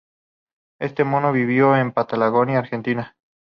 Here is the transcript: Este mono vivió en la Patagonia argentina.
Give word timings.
Este 0.79 1.03
mono 1.03 1.31
vivió 1.31 1.75
en 1.77 1.89
la 1.89 1.93
Patagonia 1.93 2.57
argentina. 2.57 3.15